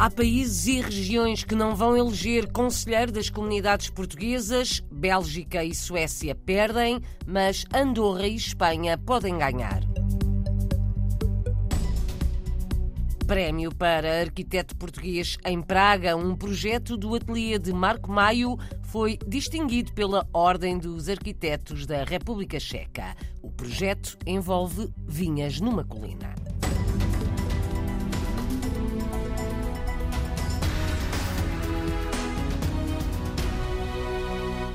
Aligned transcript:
Há 0.00 0.08
países 0.08 0.66
e 0.66 0.80
regiões 0.80 1.44
que 1.44 1.54
não 1.54 1.76
vão 1.76 1.94
eleger 1.94 2.50
conselheiro 2.50 3.12
das 3.12 3.28
comunidades 3.28 3.90
portuguesas. 3.90 4.82
Bélgica 4.90 5.62
e 5.62 5.74
Suécia 5.74 6.34
perdem, 6.34 7.02
mas 7.26 7.66
Andorra 7.70 8.26
e 8.26 8.34
Espanha 8.34 8.96
podem 8.96 9.36
ganhar. 9.36 9.82
Prémio 13.26 13.74
para 13.74 14.22
arquiteto 14.22 14.74
português 14.74 15.36
em 15.44 15.60
Praga, 15.60 16.16
um 16.16 16.34
projeto 16.34 16.96
do 16.96 17.14
ateliê 17.14 17.58
de 17.58 17.70
Marco 17.70 18.10
Maio 18.10 18.56
foi 18.84 19.18
distinguido 19.28 19.92
pela 19.92 20.26
Ordem 20.32 20.78
dos 20.78 21.10
Arquitetos 21.10 21.84
da 21.84 22.04
República 22.04 22.58
Checa. 22.58 23.14
O 23.42 23.50
projeto 23.50 24.16
envolve 24.26 24.90
vinhas 25.06 25.60
numa 25.60 25.84
colina. 25.84 26.39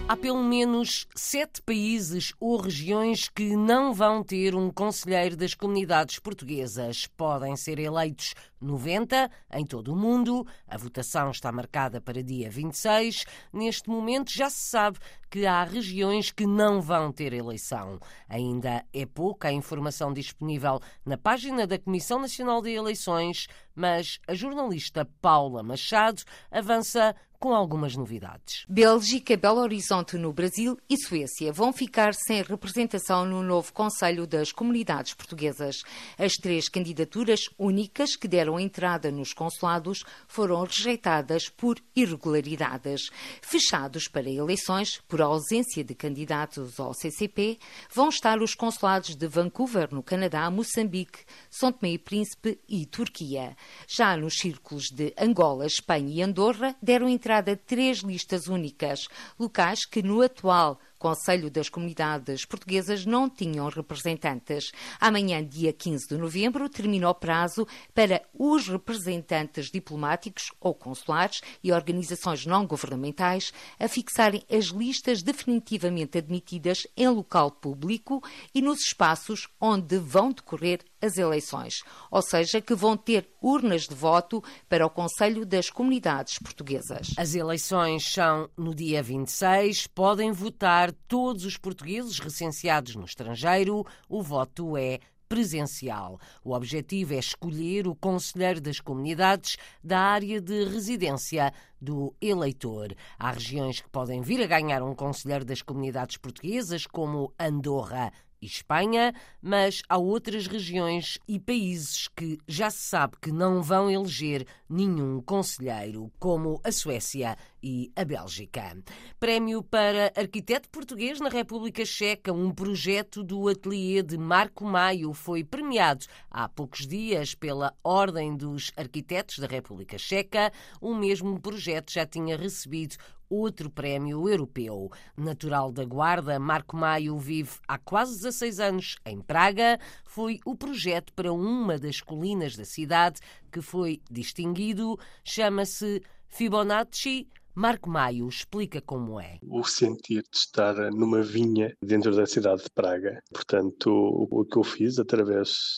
Há 0.07 0.15
pelo 0.15 0.43
menos 0.43 1.07
sete 1.15 1.63
países 1.63 2.31
ou 2.39 2.57
regiões 2.57 3.27
que 3.27 3.55
não 3.55 3.91
vão 3.91 4.23
ter 4.23 4.53
um 4.53 4.69
conselheiro 4.69 5.35
das 5.35 5.55
comunidades 5.55 6.19
portuguesas. 6.19 7.07
Podem 7.17 7.55
ser 7.55 7.79
eleitos 7.79 8.35
90 8.65 9.29
em 9.53 9.65
todo 9.65 9.93
o 9.93 9.95
mundo. 9.95 10.45
A 10.67 10.77
votação 10.77 11.31
está 11.31 11.51
marcada 11.51 12.01
para 12.01 12.23
dia 12.23 12.49
26. 12.49 13.25
Neste 13.53 13.89
momento 13.89 14.31
já 14.31 14.49
se 14.49 14.69
sabe 14.69 14.99
que 15.29 15.45
há 15.45 15.63
regiões 15.63 16.31
que 16.31 16.45
não 16.45 16.81
vão 16.81 17.11
ter 17.11 17.33
eleição. 17.33 17.99
Ainda 18.27 18.85
é 18.93 19.05
pouca 19.05 19.49
a 19.49 19.53
informação 19.53 20.13
disponível 20.13 20.79
na 21.05 21.17
página 21.17 21.67
da 21.67 21.77
Comissão 21.77 22.19
Nacional 22.19 22.61
de 22.61 22.71
Eleições, 22.71 23.47
mas 23.75 24.19
a 24.27 24.33
jornalista 24.33 25.05
Paula 25.21 25.61
Machado 25.61 26.23
avança 26.49 27.15
com 27.39 27.53
algumas 27.53 27.95
novidades. 27.95 28.65
Bélgica, 28.67 29.37
Belo 29.37 29.59
Horizonte 29.59 30.17
no 30.17 30.33
Brasil 30.33 30.77
e 30.89 30.97
Suécia 30.97 31.51
vão 31.51 31.71
ficar 31.71 32.13
sem 32.13 32.41
representação 32.41 33.25
no 33.25 33.43
novo 33.43 33.71
Conselho 33.73 34.25
das 34.25 34.51
Comunidades 34.51 35.13
Portuguesas. 35.13 35.83
As 36.17 36.33
três 36.33 36.67
candidaturas 36.69 37.41
únicas 37.57 38.15
que 38.15 38.27
deram 38.27 38.54
entrada 38.59 39.11
nos 39.11 39.33
consulados 39.33 40.03
foram 40.27 40.63
rejeitadas 40.63 41.49
por 41.49 41.79
irregularidades. 41.95 43.09
Fechados 43.41 44.07
para 44.07 44.29
eleições 44.29 45.01
por 45.07 45.21
ausência 45.21 45.83
de 45.83 45.95
candidatos 45.95 46.79
ao 46.79 46.93
CCP, 46.93 47.57
vão 47.93 48.09
estar 48.09 48.41
os 48.41 48.53
consulados 48.55 49.15
de 49.15 49.27
Vancouver, 49.27 49.93
no 49.93 50.03
Canadá, 50.03 50.49
Moçambique, 50.49 51.25
São 51.49 51.71
Tomé 51.71 51.93
e 51.93 51.97
Príncipe 51.97 52.59
e 52.67 52.85
Turquia. 52.85 53.55
Já 53.87 54.15
nos 54.17 54.35
círculos 54.35 54.85
de 54.91 55.13
Angola, 55.17 55.65
Espanha 55.65 56.13
e 56.13 56.21
Andorra 56.21 56.75
deram 56.81 57.09
entrada 57.09 57.55
três 57.55 57.99
listas 57.99 58.47
únicas, 58.47 59.07
locais 59.39 59.85
que 59.85 60.01
no 60.01 60.21
atual 60.21 60.79
Conselho 60.97 61.49
das 61.49 61.69
Comunidades 61.69 62.45
Portuguesas 62.45 63.05
não 63.05 63.29
tinham 63.29 63.69
representantes. 63.69 64.71
Amanhã, 64.99 65.43
dia 65.43 65.71
15 65.71 66.07
de 66.07 66.17
novembro, 66.17 66.69
termina 66.69 67.09
o 67.09 67.13
prazo 67.13 67.67
para 67.93 68.21
os 68.33 68.67
representantes 68.67 69.69
diplomáticos 69.71 70.51
ou 70.59 70.73
consulares 70.73 71.41
e 71.63 71.71
organizações 71.71 72.45
não 72.45 72.65
governamentais 72.65 73.51
a 73.79 73.87
fixarem 73.87 74.43
as 74.51 74.65
listas 74.65 75.21
definitivamente 75.21 76.17
admitidas 76.17 76.87
em 76.95 77.07
local 77.07 77.51
público 77.51 78.23
e 78.53 78.61
nos 78.61 78.81
espaços 78.81 79.47
onde 79.59 79.97
vão 79.97 80.31
decorrer 80.31 80.79
as 81.01 81.17
eleições, 81.17 81.83
ou 82.09 82.21
seja, 82.21 82.59
que 82.59 82.73
vão 82.73 82.97
ter 82.97 83.29
urnas 83.41 83.83
de 83.83 83.93
voto 83.93 84.43
para 84.67 84.85
o 84.85 84.89
Conselho 84.89 85.45
das 85.45 85.69
Comunidades 85.69 86.39
Portuguesas. 86.39 87.09
As 87.17 87.35
eleições 87.35 88.11
são 88.11 88.49
no 88.57 88.73
dia 88.73 89.03
26, 89.03 89.87
podem 89.87 90.31
votar 90.31 90.84
todos 90.91 91.45
os 91.45 91.57
portugueses 91.57 92.19
recenseados 92.19 92.95
no 92.95 93.05
estrangeiro. 93.05 93.85
O 94.09 94.21
voto 94.21 94.77
é 94.77 94.99
presencial. 95.27 96.19
O 96.43 96.53
objetivo 96.53 97.13
é 97.13 97.17
escolher 97.19 97.87
o 97.87 97.95
conselheiro 97.95 98.61
das 98.61 98.79
comunidades 98.79 99.57
da 99.83 99.99
área 99.99 100.39
de 100.39 100.65
residência 100.65 101.53
do 101.81 102.13
eleitor. 102.21 102.95
Há 103.17 103.31
regiões 103.31 103.81
que 103.81 103.89
podem 103.89 104.21
vir 104.21 104.41
a 104.41 104.47
ganhar 104.47 104.83
um 104.83 104.95
conselheiro 104.95 105.45
das 105.45 105.61
comunidades 105.61 106.17
portuguesas, 106.17 106.85
como 106.85 107.33
Andorra 107.39 108.11
e 108.41 108.45
Espanha, 108.45 109.13
mas 109.41 109.81
há 109.89 109.97
outras 109.97 110.47
regiões 110.47 111.17
e 111.27 111.39
países 111.39 112.07
que 112.09 112.37
já 112.47 112.69
se 112.69 112.81
sabe 112.81 113.15
que 113.21 113.31
não 113.31 113.61
vão 113.61 113.89
eleger 113.89 114.45
nenhum 114.69 115.21
conselheiro, 115.21 116.11
como 116.19 116.59
a 116.63 116.71
Suécia 116.71 117.37
e 117.61 117.91
a 117.95 118.03
Bélgica. 118.03 118.77
Prémio 119.19 119.63
para 119.63 120.11
arquiteto 120.15 120.69
português 120.69 121.19
na 121.19 121.29
República 121.29 121.85
Checa, 121.85 122.31
um 122.31 122.51
projeto 122.51 123.23
do 123.23 123.47
ateliê 123.47 124.03
de 124.03 124.17
Marco 124.17 124.65
Maio, 124.65 125.13
foi 125.13 125.43
premiado 125.43 126.05
há 126.29 126.47
poucos 126.47 126.85
dias 126.85 127.33
pela 127.33 127.73
Ordem 127.83 128.35
dos 128.35 128.71
Arquitetos 128.75 129.39
da 129.39 129.47
República 129.47 129.97
Checa. 129.97 130.51
O 130.79 130.93
mesmo 130.93 131.39
projeto 131.39 131.91
já 131.91 132.05
tinha 132.05 132.37
recebido 132.37 132.97
outro 133.29 133.69
prémio 133.69 134.27
europeu. 134.27 134.91
Natural 135.17 135.71
da 135.71 135.83
Guarda, 135.83 136.39
Marco 136.39 136.75
Maio 136.75 137.17
vive 137.17 137.51
há 137.67 137.77
quase 137.77 138.15
16 138.17 138.59
anos 138.59 138.95
em 139.05 139.19
Praga. 139.21 139.79
Foi 140.03 140.39
o 140.45 140.55
projeto 140.55 141.13
para 141.13 141.33
uma 141.33 141.77
das 141.77 142.01
colinas 142.01 142.55
da 142.55 142.65
cidade 142.65 143.19
que 143.51 143.61
foi 143.61 144.01
distinguido. 144.09 144.99
Chama-se 145.23 146.01
Fibonacci. 146.27 147.27
Marco 147.55 147.89
Maio 147.89 148.27
explica 148.27 148.81
como 148.81 149.19
é. 149.19 149.37
O 149.41 149.63
sentir 149.63 150.23
de 150.23 150.37
estar 150.37 150.75
numa 150.91 151.21
vinha 151.21 151.73
dentro 151.81 152.13
da 152.13 152.25
cidade 152.25 152.63
de 152.63 152.69
Praga. 152.69 153.21
Portanto, 153.33 153.89
o 153.89 154.45
que 154.45 154.57
eu 154.57 154.63
fiz 154.63 154.99
através, 154.99 155.75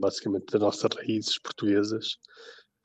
basicamente, 0.00 0.46
das 0.50 0.60
nossas 0.60 0.90
raízes 0.96 1.38
portuguesas, 1.38 2.16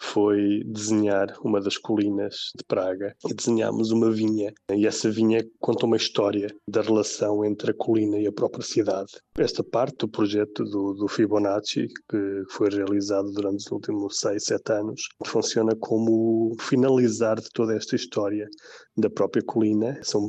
foi 0.06 0.62
desenhar 0.66 1.28
uma 1.44 1.60
das 1.60 1.78
colinas 1.78 2.52
de 2.56 2.64
Praga 2.64 3.16
e 3.28 3.34
desenhámos 3.34 3.92
uma 3.92 4.12
vinha. 4.12 4.54
E 4.74 4.86
essa 4.86 5.10
vinha 5.10 5.46
conta 5.60 5.86
uma 5.86 5.98
história 5.98 6.48
da 6.68 6.82
relação 6.82 7.44
entre 7.44 7.72
a 7.72 7.74
colina 7.74 8.18
e 8.18 8.28
a 8.28 8.32
própria 8.32 8.64
cidade. 8.64 9.12
Esta 9.38 9.64
parte 9.64 9.98
do 10.00 10.08
projeto 10.08 10.64
do, 10.64 10.94
do 10.94 11.08
Fibonacci, 11.08 11.88
que 12.10 12.44
foi 12.52 12.70
realizado 12.70 13.32
durante 13.32 13.66
os 13.66 13.72
últimos 13.72 14.20
6, 14.20 14.44
7 14.44 14.72
anos, 14.72 15.02
funciona 15.26 15.76
como 15.80 16.56
finalizar 16.60 17.40
de 17.40 17.50
toda 17.52 17.76
esta 17.76 17.96
história 17.96 18.48
da 18.96 19.10
própria 19.10 19.44
colina. 19.44 20.00
São 20.04 20.22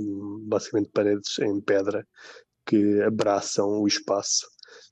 basicamente 0.42 0.90
paredes 0.92 1.38
em 1.40 1.60
pedra 1.60 2.04
que 2.66 3.00
abraçam 3.02 3.80
o 3.80 3.86
espaço 3.86 4.46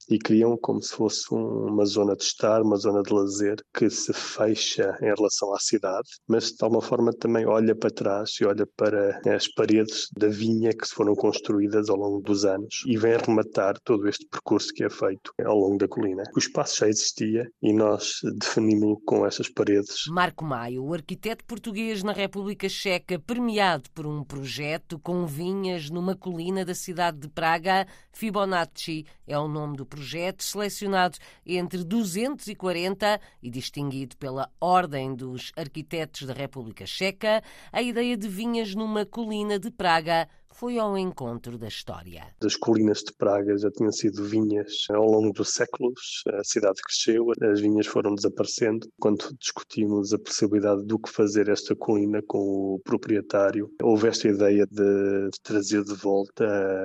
e 0.09 0.19
criam 0.19 0.57
como 0.57 0.83
se 0.83 0.95
fosse 0.95 1.27
uma 1.33 1.85
zona 1.85 2.17
de 2.17 2.23
estar, 2.25 2.63
uma 2.63 2.77
zona 2.77 3.03
de 3.03 3.13
lazer 3.13 3.57
que 3.73 3.89
se 3.91 4.13
fecha 4.13 4.97
em 5.01 5.15
relação 5.15 5.55
à 5.55 5.59
cidade, 5.59 6.09
mas 6.29 6.53
de 6.53 6.63
alguma 6.63 6.83
forma 6.83 7.13
também 7.13 7.47
olha 7.47 7.75
para 7.75 7.91
trás 7.91 8.31
e 8.41 8.45
olha 8.45 8.67
para 8.77 9.21
as 9.35 9.49
paredes 9.49 10.09
da 10.17 10.29
vinha 10.29 10.71
que 10.71 10.87
se 10.87 10.95
foram 10.95 11.15
construídas 11.15 11.89
ao 11.89 11.97
longo 11.97 12.21
dos 12.21 12.45
anos 12.45 12.83
e 12.87 12.97
vem 12.97 13.17
rematar 13.17 13.79
todo 13.85 14.09
este 14.09 14.27
percurso 14.29 14.73
que 14.75 14.85
é 14.85 14.91
feito 14.91 15.33
ao 15.45 15.57
longo 15.57 15.79
da 15.79 15.89
colina. 15.89 16.23
O 16.35 16.39
espaço 16.39 16.79
já 16.79 16.89
existia 16.89 17.49
e 17.63 17.73
nós 17.73 18.21
definimos 18.39 18.99
com 19.05 19.27
essas 19.27 19.49
paredes. 19.49 20.05
Marco 20.09 20.45
Maio, 20.45 20.85
o 20.85 20.95
arquiteto 20.95 21.45
português 21.45 22.03
na 22.03 22.13
República 22.13 22.69
Checa, 22.69 23.19
premiado 23.19 23.91
por 23.95 24.07
um 24.07 24.25
projeto 24.25 24.99
com 24.99 25.27
vinhas 25.27 25.91
numa 25.91 26.17
colina 26.17 26.65
da 26.65 26.75
cidade 26.75 27.19
de 27.19 27.29
Praga, 27.29 27.87
Fibonacci 28.13 29.05
é 29.27 29.39
o 29.39 29.49
nome 29.49 29.77
do 29.77 29.87
projeto, 29.95 30.43
selecionado 30.43 31.19
entre 31.47 31.85
240 31.85 33.21
e 33.41 33.49
distinguido 33.49 34.17
pela 34.17 34.51
Ordem 34.61 35.15
dos 35.15 35.53
Arquitetos 35.57 36.27
da 36.27 36.35
República 36.35 36.85
Checa, 36.85 37.43
a 37.73 37.81
ideia 37.81 38.17
de 38.17 38.27
vinhas 38.29 38.75
numa 38.75 39.07
colina 39.07 39.57
de 39.57 39.71
Praga 39.71 40.29
foi 40.55 40.79
ao 40.79 40.97
encontro 40.97 41.59
da 41.59 41.67
história. 41.67 42.27
As 42.43 42.57
colinas 42.57 42.99
de 42.99 43.13
Praga 43.13 43.59
já 43.59 43.71
tinham 43.71 43.91
sido 43.91 44.25
vinhas 44.25 44.87
ao 44.91 45.05
longo 45.05 45.33
dos 45.33 45.51
séculos, 45.51 46.23
a 46.29 46.45
cidade 46.45 46.81
cresceu, 46.81 47.27
as 47.43 47.61
vinhas 47.61 47.87
foram 47.87 48.15
desaparecendo. 48.15 48.89
Quando 49.01 49.35
discutimos 49.39 50.13
a 50.13 50.19
possibilidade 50.19 50.85
do 50.85 50.99
que 50.99 51.11
fazer 51.11 51.49
esta 51.49 51.75
colina 51.75 52.23
com 52.27 52.39
o 52.39 52.81
proprietário, 52.85 53.69
houve 53.83 54.09
esta 54.09 54.29
ideia 54.29 54.65
de 54.71 55.29
trazer 55.43 55.83
de 55.83 55.95
volta 55.95 56.45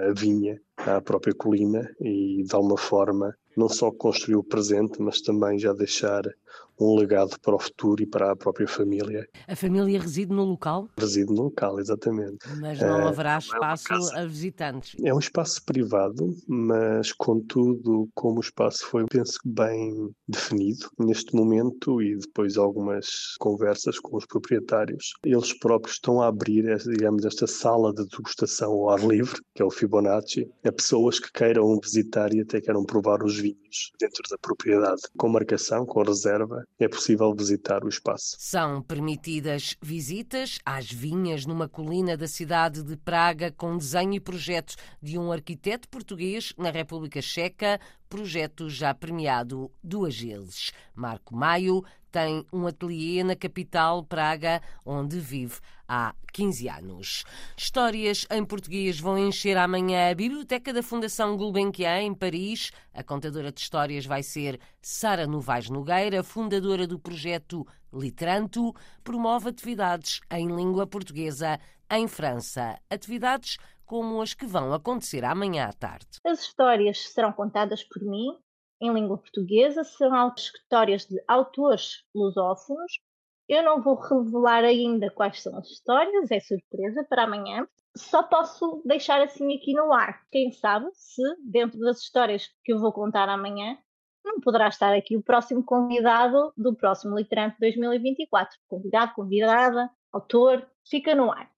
a 0.10 0.13
vinha 0.13 0.60
à 0.77 1.00
própria 1.00 1.36
colina 1.36 1.88
e, 2.01 2.44
de 2.44 2.56
alguma 2.56 2.77
forma, 2.77 3.36
não 3.56 3.69
só 3.69 3.92
construir 3.92 4.38
o 4.38 4.44
presente, 4.44 5.01
mas 5.01 5.22
também 5.22 5.60
já 5.60 5.74
deixar 5.74 6.24
um 6.80 6.96
legado 6.96 7.38
para 7.42 7.56
o 7.56 7.60
futuro 7.60 8.01
e 8.01 8.06
para 8.06 8.31
a 8.31 8.36
própria 8.36 8.68
família. 8.68 9.28
A 9.48 9.56
família 9.56 10.00
reside 10.00 10.31
no 10.31 10.46
local? 10.46 10.88
Reside 10.98 11.34
no 11.34 11.44
local, 11.44 11.80
exatamente. 11.80 12.38
Mas 12.60 12.80
não 12.80 13.04
uh, 13.04 13.07
haverá 13.07 13.38
espaço 13.38 13.94
é 14.16 14.22
a 14.22 14.25
visitantes? 14.25 14.96
É 15.04 15.13
um 15.13 15.19
espaço 15.19 15.63
privado, 15.66 16.36
mas 16.48 17.12
contudo, 17.12 18.07
como 18.16 18.38
o 18.38 18.42
espaço 18.42 18.86
foi, 18.86 19.06
penso 19.06 19.40
bem 19.44 20.10
definido 20.28 20.90
neste 20.98 21.36
momento 21.36 22.01
e 22.01 22.16
depois 22.16 22.57
algumas 22.57 23.36
conversas 23.40 24.00
com 24.00 24.16
os 24.16 24.25
proprietários, 24.25 25.13
eles 25.24 25.54
próprios 25.54 25.96
estão 25.96 26.22
a 26.22 26.28
abrir, 26.28 26.78
digamos, 26.78 27.25
esta 27.25 27.46
sala 27.46 27.94
de 27.94 28.07
degustação 28.07 28.72
ao 28.72 28.90
ar 28.90 29.00
livre, 29.00 29.42
que 29.54 29.62
é 29.62 29.66
o 29.66 29.72
Fibonacci, 29.72 30.50
a 30.63 30.72
pessoas 30.72 31.19
que 31.19 31.31
queiram 31.31 31.78
visitar 31.80 32.34
e 32.34 32.42
até 32.42 32.62
queiram 32.62 32.86
provar 32.86 33.24
os 33.24 33.38
vinhos 33.38 33.69
dentro 34.00 34.24
da 34.30 34.38
propriedade, 34.38 35.01
com 35.18 35.30
marcação, 35.30 35.86
com 35.86 36.01
reserva 36.01 36.66
é 36.80 36.88
possível 36.88 37.33
visitar 37.33 37.83
o 37.83 37.89
espaço. 37.89 38.36
São 38.39 38.81
permitidas 38.81 39.75
visitas 39.81 40.60
às 40.66 40.92
vinhas 40.92 41.45
numa 41.45 41.68
colina 41.68 42.18
da 42.18 42.27
cidade 42.27 42.83
de 42.83 42.98
Praga 42.98 43.51
com 43.51 43.77
desenho 43.77 44.13
e 44.13 44.19
projeto 44.19 44.75
de 45.01 45.18
um 45.18 45.31
arquiteto 45.31 45.88
português 45.89 46.54
na 46.57 46.71
República 46.71 47.21
Checa, 47.21 47.80
projeto 48.07 48.69
já 48.69 48.94
premiado 48.94 49.72
duas 49.83 50.19
vezes. 50.19 50.72
Marco 50.95 51.36
Maio 51.36 51.83
tem 52.12 52.46
um 52.52 52.68
ateliê 52.68 53.24
na 53.24 53.36
capital, 53.36 54.04
Praga, 54.04 54.62
onde 54.86 55.20
vive 55.20 55.56
há 55.88 56.14
15 56.34 56.70
anos. 56.70 57.24
Histórias 57.58 58.26
em 58.32 58.46
português 58.46 59.00
vão 59.00 59.18
encher 59.18 59.58
amanhã 59.58 60.12
a 60.12 60.16
biblioteca 60.16 60.72
da 60.72 60.84
Fundação 60.84 61.36
Gulbenkian, 61.36 62.02
em 62.02 62.14
Paris. 62.14 62.72
A 62.94 63.04
contadora 63.04 63.52
de 63.52 63.60
histórias 63.60 64.06
vai 64.06 64.24
ser 64.24 64.60
Sara 64.82 65.26
Novaes 65.26 65.70
Nogueira, 65.70 66.24
fundadora 66.24 66.86
do 66.86 67.00
projeto 67.00 67.66
Litranto, 67.92 68.74
promove 69.04 69.50
atividades 69.50 70.22
em 70.32 70.48
língua 70.48 70.86
portuguesa 70.86 71.60
em 71.92 72.08
França. 72.08 72.80
Atividades 72.90 73.58
como 73.84 74.22
as 74.22 74.36
que 74.36 74.46
vão 74.46 74.72
acontecer 74.72 75.26
amanhã 75.26 75.66
à 75.66 75.74
tarde. 75.74 76.06
As 76.24 76.42
histórias 76.42 77.12
serão 77.12 77.34
contadas 77.34 77.84
por 77.84 78.04
mim 78.04 78.38
em 78.81 78.94
língua 78.94 79.18
portuguesa, 79.18 79.84
serão 79.84 80.34
histórias 80.36 81.06
de 81.06 81.22
autores 81.28 82.04
lusófonos. 82.14 83.00
Eu 83.48 83.64
não 83.64 83.81
vou 83.81 83.96
revelar 83.96 84.64
ainda 84.64 85.10
quais 85.10 85.42
são 85.42 85.58
as 85.58 85.68
histórias, 85.68 86.31
é 86.31 86.40
surpresa 86.40 87.04
para 87.04 87.24
amanhã. 87.24 87.68
Só 87.98 88.22
posso 88.24 88.81
deixar 88.86 89.22
assim 89.22 89.56
aqui 89.56 89.74
no 89.74 89.92
ar. 89.92 90.22
Quem 90.31 90.52
sabe 90.52 90.88
se 90.94 91.22
dentro 91.44 91.80
das 91.80 92.00
histórias 92.00 92.48
que 92.64 92.72
eu 92.72 92.80
vou 92.80 92.94
contar 92.94 93.28
amanhã 93.28 93.78
não 94.24 94.40
poderá 94.40 94.68
estar 94.68 94.94
aqui 94.94 95.18
o 95.18 95.24
próximo 95.24 95.64
convidado 95.64 96.54
do 96.56 96.75
próximo 96.75 97.18
Literante 97.18 97.58
2024. 97.60 98.58
Convidado, 98.68 99.14
convidada, 99.16 99.90
autor, 100.12 100.68
fica 100.88 101.16
no 101.16 101.32
ar. 101.32 101.50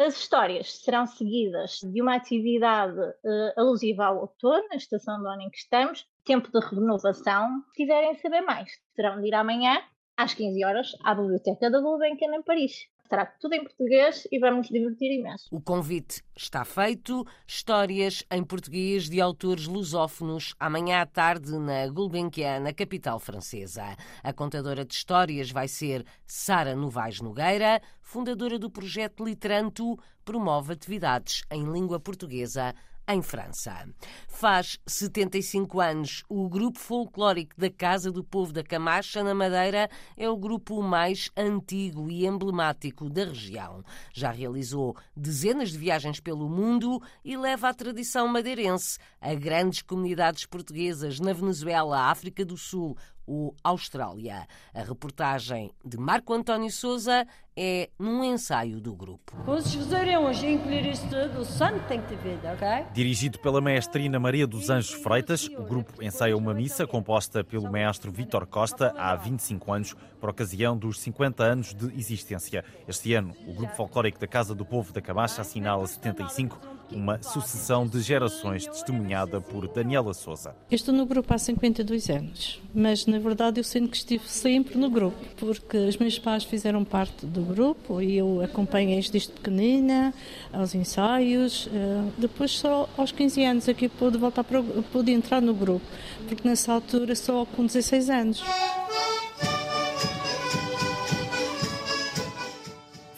As 0.00 0.16
histórias 0.16 0.76
serão 0.76 1.06
seguidas 1.06 1.80
de 1.82 2.00
uma 2.00 2.14
atividade 2.14 2.98
uh, 2.98 3.52
alusiva 3.54 4.06
ao 4.06 4.20
autor, 4.20 4.66
na 4.70 4.76
estação 4.76 5.20
do 5.20 5.28
ano 5.28 5.42
em 5.42 5.50
que 5.50 5.58
estamos, 5.58 6.08
tempo 6.24 6.50
de 6.50 6.58
renovação. 6.58 7.62
Se 7.68 7.76
quiserem 7.76 8.14
saber 8.14 8.40
mais, 8.40 8.80
terão 8.96 9.20
de 9.20 9.28
ir 9.28 9.34
amanhã, 9.34 9.82
às 10.16 10.32
15 10.32 10.64
horas, 10.64 10.96
à 11.04 11.14
Biblioteca 11.14 11.70
da 11.70 11.82
Gulbenkian, 11.82 12.34
em 12.34 12.42
Paris. 12.42 12.88
Estará 13.10 13.26
tudo 13.26 13.54
em 13.54 13.64
português 13.64 14.28
e 14.30 14.38
vamos 14.38 14.68
divertir 14.68 15.10
imenso. 15.10 15.48
O 15.50 15.60
convite 15.60 16.22
está 16.36 16.64
feito. 16.64 17.26
Histórias 17.44 18.24
em 18.30 18.44
português 18.44 19.10
de 19.10 19.20
autores 19.20 19.66
lusófonos 19.66 20.54
amanhã 20.60 21.00
à 21.00 21.06
tarde 21.06 21.50
na 21.58 21.88
Gulbenkian, 21.88 22.60
na 22.60 22.72
capital 22.72 23.18
francesa. 23.18 23.96
A 24.22 24.32
contadora 24.32 24.84
de 24.84 24.94
histórias 24.94 25.50
vai 25.50 25.66
ser 25.66 26.06
Sara 26.24 26.76
Novaes 26.76 27.20
Nogueira, 27.20 27.82
fundadora 28.00 28.60
do 28.60 28.70
projeto 28.70 29.24
Literanto, 29.24 29.98
promove 30.24 30.74
atividades 30.74 31.42
em 31.50 31.64
língua 31.64 31.98
portuguesa 31.98 32.72
em 33.08 33.22
França. 33.22 33.88
Faz 34.28 34.78
75 34.86 35.80
anos, 35.80 36.22
o 36.28 36.48
grupo 36.48 36.78
folclórico 36.78 37.54
da 37.58 37.70
Casa 37.70 38.10
do 38.10 38.22
Povo 38.22 38.52
da 38.52 38.62
Camacha, 38.62 39.22
na 39.22 39.34
Madeira, 39.34 39.90
é 40.16 40.28
o 40.28 40.36
grupo 40.36 40.82
mais 40.82 41.30
antigo 41.36 42.10
e 42.10 42.26
emblemático 42.26 43.10
da 43.10 43.24
região. 43.24 43.82
Já 44.12 44.30
realizou 44.30 44.96
dezenas 45.16 45.70
de 45.70 45.78
viagens 45.78 46.20
pelo 46.20 46.48
mundo 46.48 47.02
e 47.24 47.36
leva 47.36 47.68
a 47.68 47.74
tradição 47.74 48.28
madeirense 48.28 48.98
a 49.20 49.34
grandes 49.34 49.82
comunidades 49.82 50.46
portuguesas 50.46 51.20
na 51.20 51.32
Venezuela, 51.32 52.10
África 52.10 52.44
do 52.44 52.56
Sul, 52.56 52.96
o 53.26 53.54
Austrália. 53.62 54.46
A 54.74 54.82
reportagem 54.82 55.70
de 55.84 55.96
Marco 55.96 56.32
António 56.32 56.70
Souza 56.70 57.26
é 57.62 57.90
num 57.98 58.24
ensaio 58.24 58.80
do 58.80 58.94
grupo. 58.94 59.36
Vamos 59.44 59.74
fazer 59.74 60.16
hoje 60.16 60.46
incluir 60.46 60.86
isto 60.86 61.06
tudo, 61.10 61.40
o 61.40 61.44
santo 61.44 61.86
tem 61.86 62.00
que 62.00 62.08
ter 62.08 62.16
vida, 62.16 62.54
ok? 62.54 62.86
Dirigido 62.94 63.38
pela 63.38 63.60
maestrina 63.60 64.18
Maria 64.18 64.46
dos 64.46 64.70
Anjos 64.70 64.94
Freitas, 64.94 65.46
o 65.46 65.62
grupo 65.62 66.02
ensaia 66.02 66.34
uma 66.34 66.54
missa 66.54 66.86
composta 66.86 67.44
pelo 67.44 67.70
maestro 67.70 68.10
Vítor 68.10 68.46
Costa 68.46 68.94
há 68.96 69.14
25 69.14 69.72
anos, 69.74 69.94
por 70.18 70.30
ocasião 70.30 70.74
dos 70.74 71.00
50 71.00 71.44
anos 71.44 71.74
de 71.74 71.94
existência. 71.98 72.64
Este 72.88 73.12
ano, 73.12 73.34
o 73.46 73.52
grupo 73.52 73.74
folclórico 73.76 74.18
da 74.18 74.26
Casa 74.26 74.54
do 74.54 74.64
Povo 74.64 74.90
da 74.94 75.02
Camacha 75.02 75.42
assinala 75.42 75.86
75 75.86 76.80
uma 76.92 77.22
sucessão 77.22 77.86
de 77.86 78.00
gerações 78.00 78.66
testemunhada 78.66 79.40
por 79.40 79.68
Daniela 79.68 80.12
Souza. 80.12 80.54
estou 80.70 80.94
no 80.94 81.06
grupo 81.06 81.32
há 81.32 81.38
52 81.38 82.10
anos, 82.10 82.60
mas 82.74 83.06
na 83.06 83.18
verdade 83.18 83.60
eu 83.60 83.64
sinto 83.64 83.90
que 83.90 83.96
estive 83.96 84.28
sempre 84.28 84.76
no 84.76 84.90
grupo, 84.90 85.16
porque 85.36 85.76
os 85.76 85.96
meus 85.96 86.18
pais 86.18 86.44
fizeram 86.44 86.84
parte 86.84 87.26
do 87.26 87.42
grupo 87.52 88.00
e 88.00 88.16
eu 88.16 88.42
acompanhei 88.42 89.00
desde 89.10 89.32
pequenina, 89.32 90.14
aos 90.52 90.74
ensaios. 90.74 91.68
Eh, 91.72 92.10
depois 92.18 92.52
só 92.52 92.88
aos 92.96 93.12
15 93.12 93.44
anos 93.44 93.68
é 93.68 93.74
que 93.74 93.88
pude 93.88 94.18
voltar 94.18 94.44
para, 94.44 94.62
pude 94.92 95.12
entrar 95.12 95.40
no 95.40 95.54
grupo, 95.54 95.84
porque 96.26 96.48
nessa 96.48 96.72
altura 96.72 97.14
só 97.14 97.44
com 97.44 97.66
16 97.66 98.10
anos. 98.10 98.44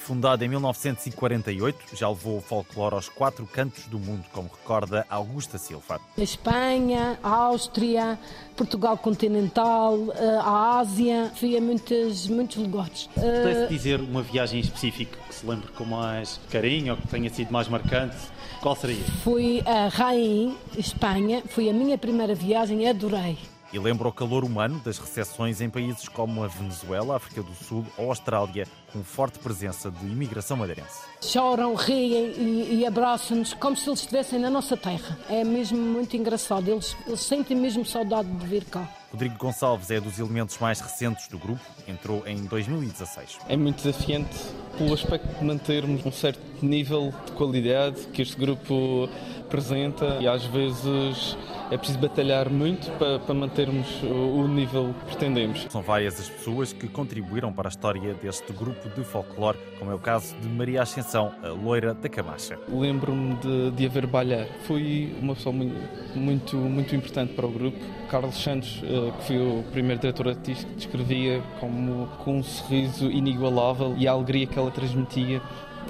Fundada 0.05 0.45
em 0.45 0.49
1948, 0.49 1.97
já 1.97 2.09
levou 2.09 2.39
o 2.39 2.41
folclore 2.41 2.97
aos 2.97 3.09
quatro 3.09 3.47
cantos 3.47 3.87
do 3.87 4.01
mundo, 4.01 4.25
como 4.33 4.49
recorda 4.49 5.07
Augusta 5.09 5.59
Silva. 5.59 6.01
A 6.19 6.21
Espanha, 6.21 7.21
a 7.23 7.29
Áustria, 7.29 8.19
Portugal 8.57 8.99
continental, 8.99 9.97
eh, 10.17 10.39
a 10.43 10.79
Ásia, 10.81 11.31
fui 11.37 11.57
a 11.57 11.61
muitos, 11.61 12.27
muitos 12.27 12.57
lugares. 12.57 13.09
Pudesse 13.15 13.69
dizer 13.69 14.01
uma 14.01 14.23
viagem 14.23 14.59
específica 14.59 15.17
que 15.29 15.35
se 15.37 15.47
lembre 15.47 15.69
com 15.69 15.85
mais 15.85 16.41
carinho 16.51 16.95
ou 16.95 17.01
que 17.01 17.07
tenha 17.07 17.31
sido 17.31 17.53
mais 17.53 17.69
marcante? 17.69 18.17
Qual 18.61 18.75
seria? 18.75 19.05
Fui 19.23 19.63
a 19.65 19.87
Raim, 19.87 20.57
Espanha, 20.77 21.45
foi 21.47 21.71
a 21.71 21.73
minha 21.73 21.97
primeira 21.97 22.35
viagem, 22.35 22.89
adorei 22.89 23.39
e 23.73 23.79
lembra 23.79 24.07
o 24.07 24.13
calor 24.13 24.45
humano 24.45 24.81
das 24.85 24.99
recepções 24.99 25.61
em 25.61 25.71
países 25.71 26.09
como 26.09 26.45
a 26.45 26.47
Venezuela, 26.47 27.15
a 27.15 27.17
África 27.17 27.43
do 27.43 27.55
Sul 27.55 27.87
ou 27.97 28.07
a 28.07 28.09
Austrália, 28.09 28.67
com 28.93 29.03
forte 29.03 29.39
presença 29.39 29.91
de 29.91 30.05
imigração 30.05 30.57
madeirense. 30.57 31.01
Choram, 31.23 31.75
riem 31.75 32.33
e, 32.37 32.81
e 32.81 32.87
abraçam-nos 32.87 33.55
como 33.55 33.77
se 33.77 33.89
eles 33.89 34.01
estivessem 34.01 34.39
na 34.39 34.51
nossa 34.51 34.77
terra. 34.77 35.19
É 35.31 35.43
mesmo 35.43 35.79
muito 35.79 36.17
engraçado, 36.17 36.69
eles, 36.69 36.97
eles 37.07 37.21
sentem 37.21 37.57
mesmo 37.57 37.85
saudade 37.85 38.29
de 38.29 38.47
vir 38.47 38.65
cá. 38.65 38.89
Rodrigo 39.11 39.37
Gonçalves 39.37 39.91
é 39.91 40.01
dos 40.01 40.19
elementos 40.19 40.57
mais 40.59 40.81
recentes 40.81 41.29
do 41.29 41.39
grupo, 41.39 41.61
entrou 41.87 42.27
em 42.27 42.45
2016. 42.45 43.39
É 43.47 43.57
muito 43.57 43.83
desafiante 43.83 44.35
pelo 44.79 44.95
aspecto 44.95 45.29
de 45.39 45.45
mantermos 45.45 46.05
um 46.07 46.13
certo 46.13 46.41
nível 46.65 47.13
de 47.27 47.33
qualidade 47.33 48.07
que 48.07 48.23
este 48.23 48.37
grupo 48.37 49.09
apresenta 49.41 50.17
e 50.19 50.27
às 50.27 50.45
vezes 50.47 51.37
é 51.73 51.79
preciso 51.79 51.99
batalhar 51.99 52.51
muito 52.51 52.91
para, 52.99 53.19
para 53.19 53.35
mantermos 53.35 54.03
o, 54.03 54.41
o, 54.41 54.49
nível 54.49 54.95
que 55.01 55.07
pretendemos. 55.07 55.67
São 55.71 55.81
várias 55.81 56.21
as 56.21 56.29
pessoas 56.29 56.71
que 56.71 56.87
contribuíram 56.87 57.51
para 57.51 57.69
a 57.69 57.71
história 57.71 58.13
deste 58.13 58.53
grupo 58.53 58.91
de 58.91 59.03
folclore, 59.03 59.59
como 59.79 59.91
é 59.91 59.95
o 59.95 59.99
caso 59.99 60.37
de 60.37 60.49
Maria 60.49 60.83
Ascensão, 60.83 61.33
a 61.43 61.49
loira 61.49 61.95
da 61.95 62.11
Camacha. 62.11 62.59
Lembro-me 62.69 63.37
de, 63.37 63.71
de 63.71 63.87
haver 63.87 64.07
balhar. 64.07 64.47
Foi 64.67 65.17
uma 65.23 65.35
pessoa 65.35 65.55
muito, 65.55 65.75
muito, 66.15 66.57
muito 66.57 66.95
importante 66.95 67.33
para 67.33 67.47
o 67.47 67.51
grupo. 67.51 67.79
Carlos 68.11 68.37
Santos, 68.43 68.83
eh, 68.85 69.11
que 69.19 69.27
foi 69.29 69.39
o 69.39 69.65
primeiro 69.73 69.99
diretor 69.99 70.29
artístico, 70.29 70.71
descrevia 70.75 71.43
como 71.59 72.07
com 72.23 72.39
um 72.39 72.43
sorriso 72.43 73.11
inigualável 73.11 73.95
e 73.97 74.07
a 74.07 74.13
alegria 74.13 74.47
que 74.47 74.59
ela 74.59 74.71
transmitia 74.71 75.41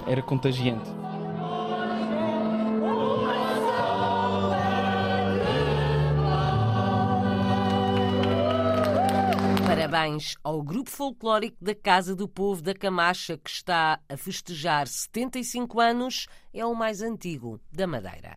era 0.06 0.22
contagiante. 0.22 1.01
Parabéns 9.74 10.36
ao 10.44 10.62
grupo 10.62 10.90
folclórico 10.90 11.56
da 11.58 11.74
Casa 11.74 12.14
do 12.14 12.28
Povo 12.28 12.60
da 12.60 12.74
Camacha, 12.74 13.38
que 13.38 13.48
está 13.48 13.98
a 14.06 14.18
festejar 14.18 14.86
75 14.86 15.80
anos, 15.80 16.26
é 16.52 16.62
o 16.62 16.74
mais 16.74 17.00
antigo 17.00 17.58
da 17.72 17.86
Madeira. 17.86 18.36